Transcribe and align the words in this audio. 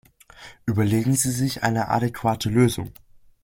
Überlegen 0.65 1.13
Sie 1.13 1.29
sich 1.29 1.61
eine 1.61 1.89
adäquate 1.89 2.49
Lösung! 2.49 2.91